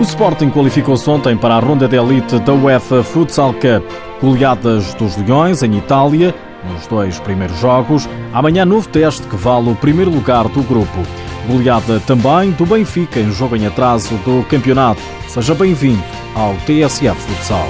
[0.00, 3.84] O Sporting qualificou-se ontem para a ronda de elite da UEFA Futsal Cup.
[4.22, 6.34] Goleadas dos Leões em Itália,
[6.72, 8.08] nos dois primeiros jogos.
[8.32, 11.02] Amanhã, novo teste que vale o primeiro lugar do grupo.
[11.46, 15.02] Goleada também do Benfica em jogo em atraso do campeonato.
[15.28, 16.02] Seja bem-vindo
[16.34, 17.68] ao TSF Futsal.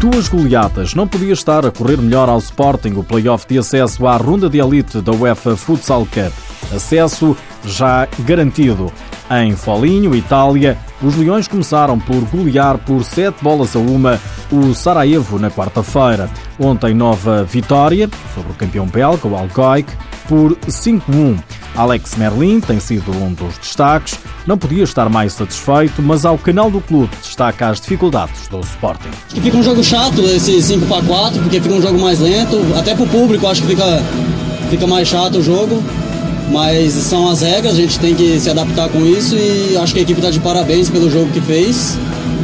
[0.00, 0.94] Duas goleadas.
[0.94, 4.58] Não podia estar a correr melhor ao Sporting o play-off de acesso à ronda de
[4.58, 6.32] elite da UEFA Futsal Cup.
[6.72, 8.92] Acesso já garantido.
[9.28, 14.20] Em Folinho, Itália, os Leões começaram por golear por 7 bolas a uma
[14.52, 16.30] o Sarajevo na quarta-feira.
[16.60, 19.92] Ontem, nova vitória sobre o campeão belga, o Alcoic,
[20.28, 21.36] por 5-1.
[21.76, 24.18] Alex Merlin tem sido um dos destaques.
[24.46, 29.08] Não podia estar mais satisfeito, mas ao canal do clube destaca as dificuldades do Sporting.
[29.08, 32.18] Acho que fica um jogo chato esse 5 para 4, porque fica um jogo mais
[32.18, 32.56] lento.
[32.76, 34.02] Até para o público acho que fica,
[34.70, 35.82] fica mais chato o jogo.
[36.50, 40.00] Mas são as regras, a gente tem que se adaptar com isso e acho que
[40.00, 41.98] a equipe está de parabéns pelo jogo que fez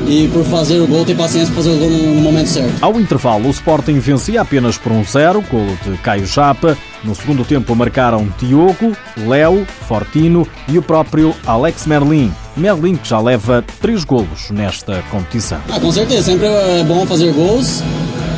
[0.06, 2.74] e por fazer o gol, ter paciência para fazer o gol no momento certo.
[2.82, 6.76] Ao intervalo, o Sporting vencia apenas por um zero, gol de Caio Japa.
[7.04, 12.32] No segundo tempo marcaram Diogo, Léo, Fortino e o próprio Alex Merlin.
[12.56, 15.58] Merlin que já leva três golos nesta competição.
[15.70, 17.82] Ah, com certeza, sempre é bom fazer gols,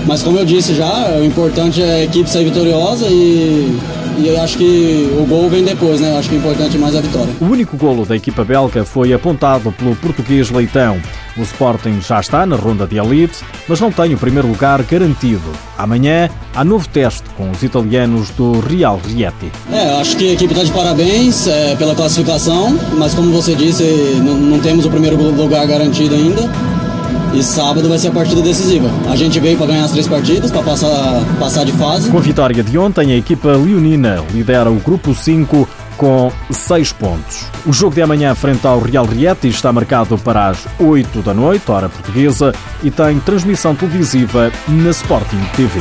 [0.05, 3.79] mas como eu disse já, o importante é a equipe sair vitoriosa e
[4.19, 6.13] e eu acho que o gol vem depois, né?
[6.13, 7.33] Eu acho que o importante é mais a vitória.
[7.39, 10.99] O único golo da equipa belga foi apontado pelo português Leitão.
[11.37, 15.53] O Sporting já está na ronda de elite, mas não tem o primeiro lugar garantido.
[15.77, 19.53] Amanhã há novo teste com os italianos do Real Rieti.
[19.71, 23.83] É, acho que a equipe está de parabéns é, pela classificação, mas como você disse,
[24.25, 26.49] não, não temos o primeiro lugar garantido ainda.
[27.35, 28.89] E sábado vai ser a partida decisiva.
[29.11, 32.09] A gente veio para ganhar as três partidas, para passar, passar de fase.
[32.11, 37.47] Com a vitória de ontem, a equipa leonina lidera o grupo 5 com 6 pontos.
[37.67, 41.71] O jogo de amanhã frente ao Real Rieti está marcado para as 8 da noite,
[41.71, 42.53] hora portuguesa,
[42.83, 45.81] e tem transmissão televisiva na Sporting TV.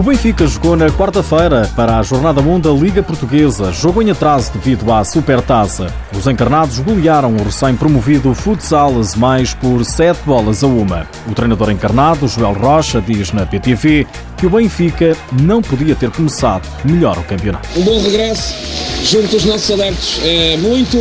[0.00, 4.50] O Benfica jogou na quarta-feira para a Jornada 1 da Liga Portuguesa, jogo em atraso
[4.50, 5.92] devido à Supertaça.
[6.16, 11.06] Os encarnados golearam o recém-promovido Futsal mais por 7 bolas a uma.
[11.28, 14.06] O treinador encarnado, Joel Rocha, diz na PTV
[14.38, 17.68] que o Benfica não podia ter começado melhor o campeonato.
[17.78, 18.54] Um bom regresso
[19.04, 20.18] junto aos nossos adeptos.
[20.24, 20.96] É muito,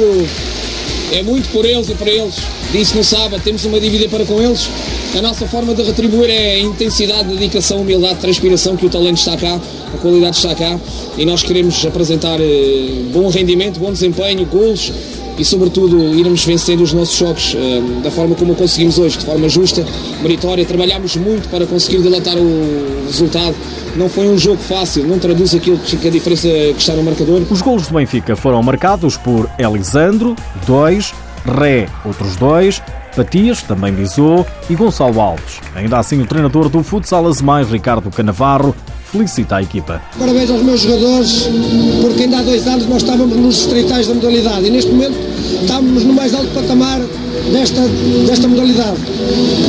[1.12, 2.36] é muito por eles e para eles.
[2.72, 4.70] Disse no sábado, temos uma dívida para com eles
[5.18, 9.36] a nossa forma de retribuir é a intensidade, dedicação, humildade, transpiração que o talento está
[9.36, 9.60] cá,
[9.92, 10.80] a qualidade está cá
[11.18, 14.92] e nós queremos apresentar eh, bom rendimento, bom desempenho, gols
[15.40, 19.48] e, sobretudo, irmos vencendo os nossos jogos eh, da forma como conseguimos hoje, de forma
[19.48, 19.86] justa,
[20.22, 20.66] meritória.
[20.66, 23.56] Trabalhámos muito para conseguir dilatar o resultado.
[23.96, 27.42] Não foi um jogo fácil, não traduz aquilo que a diferença que está no marcador.
[27.50, 30.36] Os gols do Benfica foram marcados por Elisandro,
[30.68, 31.14] dois,
[31.46, 32.82] Ré, outros dois,
[33.16, 35.60] Patias também visou e Gonçalo Alves.
[35.76, 38.76] Ainda assim, o treinador do Futsal Azemais, Ricardo Canavarro,
[39.12, 40.02] felicita a equipa.
[40.18, 41.50] Parabéns aos meus jogadores,
[42.02, 45.18] porque ainda há dois anos nós estávamos nos estreitais da modalidade e neste momento
[45.62, 47.00] estávamos no mais alto patamar
[47.52, 47.82] desta,
[48.28, 48.98] desta modalidade.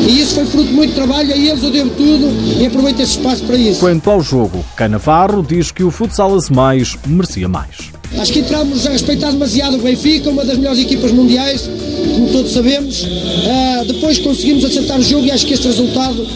[0.09, 3.13] E isso foi fruto de muito trabalho, a eles eu devo tudo e aproveito esse
[3.13, 3.81] espaço para isso.
[3.81, 8.00] Quanto ao jogo, Canavarro diz que o Futsal Azemais merecia mais.
[8.19, 11.69] Acho que entramos a respeitar demasiado o Benfica, uma das melhores equipas mundiais,
[12.13, 13.03] como todos sabemos.
[13.03, 16.27] Uh, depois conseguimos acertar o jogo e acho que este resultado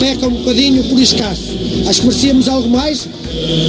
[0.00, 1.56] peca um bocadinho por escasso.
[1.88, 3.08] Acho que merecíamos algo mais,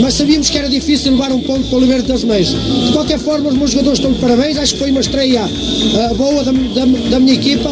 [0.02, 2.50] mas sabíamos que era difícil levar um ponto para o Liberto das Meias.
[2.50, 6.16] De qualquer forma, os meus jogadores estão de parabéns, acho que foi uma estreia uh,
[6.16, 7.70] boa da, da, da, minha equipa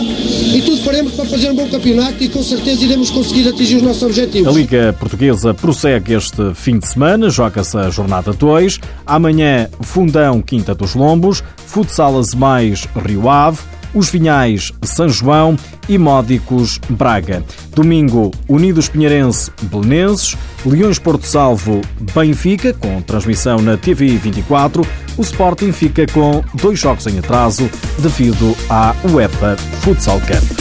[0.53, 3.81] e tudo faremos para fazer um bom campeonato e com certeza iremos conseguir atingir os
[3.83, 4.47] nossos objetivos.
[4.47, 8.79] A Liga Portuguesa prossegue este fim de semana, joga-se a jornada 2.
[9.05, 13.59] Amanhã, Fundão Quinta dos Lombos, Futsalas mais Rio Ave,
[13.93, 15.55] os Vinhais São João
[15.87, 17.43] e Módicos Braga.
[17.75, 20.35] Domingo, Unidos Pinheirense Belenenses,
[20.65, 21.81] Leões Porto Salvo
[22.15, 24.85] Benfica, com transmissão na TV 24.
[25.19, 30.59] O Sporting fica com dois jogos em atraso devido à UEFA Futsal Cup.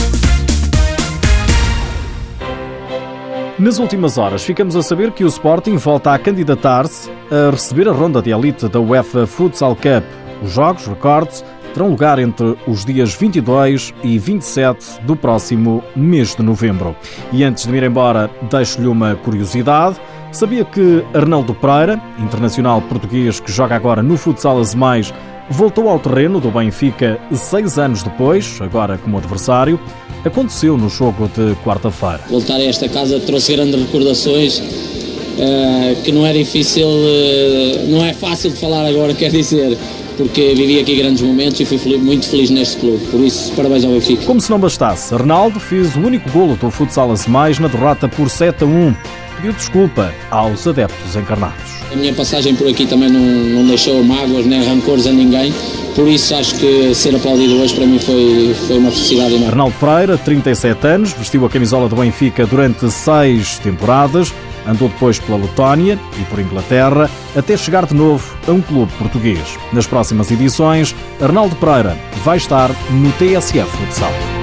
[3.57, 7.93] Nas últimas horas, ficamos a saber que o Sporting volta a candidatar-se a receber a
[7.93, 10.03] ronda de elite da UEFA Futsal Cup.
[10.43, 11.41] Os jogos, recordes,
[11.73, 16.93] terão lugar entre os dias 22 e 27 do próximo mês de novembro.
[17.31, 20.01] E antes de me ir embora, deixo-lhe uma curiosidade.
[20.31, 25.11] Sabia que Arnaldo Pereira, internacional português que joga agora no Futsal Azemais,
[25.49, 29.79] voltou ao terreno do Benfica seis anos depois, agora como adversário,
[30.23, 32.21] aconteceu no jogo de quarta-feira.
[32.29, 38.13] Voltar a esta casa trouxe grandes recordações uh, que não é difícil, uh, não é
[38.13, 39.75] fácil de falar agora, quer dizer,
[40.15, 43.03] porque vivi aqui grandes momentos e fui muito feliz neste clube.
[43.07, 44.25] Por isso, parabéns ao Benfica.
[44.25, 48.29] Como se não bastasse, Ronaldo fez o único golo do futsal mais na derrota por
[48.29, 48.95] 7 a 1.
[49.39, 51.79] Pediu desculpa aos adeptos encarnados.
[51.93, 55.53] A minha passagem por aqui também não, não deixou mágoas nem rancores a ninguém.
[55.95, 59.47] Por isso acho que ser aplaudido hoje para mim foi, foi uma felicidade enorme.
[59.47, 64.33] Arnaldo Pereira, 37 anos, vestiu a camisola do Benfica durante seis temporadas.
[64.67, 69.57] Andou depois pela Letónia e por Inglaterra, até chegar de novo a um clube português.
[69.71, 74.38] Nas próximas edições, Arnaldo Pereira vai estar no TSF Futsal.